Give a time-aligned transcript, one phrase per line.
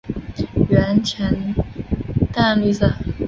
[0.71, 1.53] 喙呈
[2.33, 2.91] 淡绿色。